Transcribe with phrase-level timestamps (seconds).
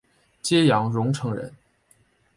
[0.41, 1.53] 揭阳榕城人。